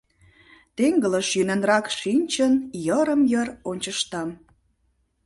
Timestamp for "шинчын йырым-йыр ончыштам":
1.99-4.29